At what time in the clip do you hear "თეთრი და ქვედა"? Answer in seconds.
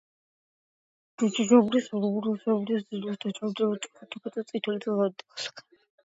3.25-4.45